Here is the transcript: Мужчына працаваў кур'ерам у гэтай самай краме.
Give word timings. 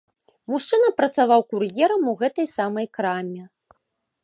Мужчына 0.53 0.89
працаваў 1.01 1.43
кур'ерам 1.51 2.09
у 2.13 2.17
гэтай 2.23 2.47
самай 2.57 2.85
краме. 2.99 3.43